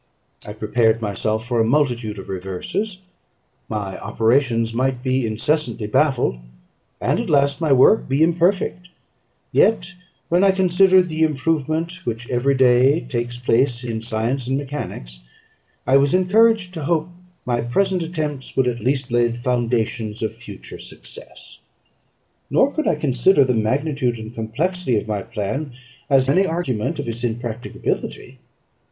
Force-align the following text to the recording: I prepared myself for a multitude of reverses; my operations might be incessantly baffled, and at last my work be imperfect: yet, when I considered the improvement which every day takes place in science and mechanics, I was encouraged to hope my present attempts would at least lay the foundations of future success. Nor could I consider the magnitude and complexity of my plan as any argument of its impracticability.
I 0.47 0.53
prepared 0.53 0.99
myself 0.99 1.45
for 1.45 1.59
a 1.61 1.63
multitude 1.63 2.17
of 2.17 2.27
reverses; 2.27 3.01
my 3.69 3.99
operations 3.99 4.73
might 4.73 5.03
be 5.03 5.27
incessantly 5.27 5.85
baffled, 5.85 6.39
and 6.99 7.19
at 7.19 7.29
last 7.29 7.61
my 7.61 7.71
work 7.71 8.09
be 8.09 8.23
imperfect: 8.23 8.87
yet, 9.51 9.93
when 10.27 10.43
I 10.43 10.53
considered 10.53 11.07
the 11.07 11.21
improvement 11.21 12.03
which 12.03 12.27
every 12.31 12.55
day 12.55 13.01
takes 13.01 13.37
place 13.37 13.83
in 13.83 14.01
science 14.01 14.47
and 14.47 14.57
mechanics, 14.57 15.19
I 15.85 15.97
was 15.97 16.15
encouraged 16.15 16.73
to 16.73 16.85
hope 16.85 17.09
my 17.45 17.61
present 17.61 18.01
attempts 18.01 18.57
would 18.57 18.67
at 18.67 18.79
least 18.81 19.11
lay 19.11 19.27
the 19.27 19.37
foundations 19.37 20.23
of 20.23 20.33
future 20.35 20.79
success. 20.79 21.59
Nor 22.49 22.73
could 22.73 22.87
I 22.87 22.95
consider 22.95 23.43
the 23.45 23.53
magnitude 23.53 24.17
and 24.17 24.33
complexity 24.33 24.97
of 24.97 25.07
my 25.07 25.21
plan 25.21 25.73
as 26.09 26.27
any 26.27 26.47
argument 26.47 26.97
of 26.97 27.07
its 27.07 27.23
impracticability. 27.23 28.39